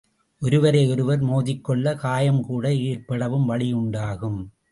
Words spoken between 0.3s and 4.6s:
ஒருவரை ஒருவர் மோதிக்கொள்ள, காயம்கூட ஏற்படவும் வழியுண்டாகும்.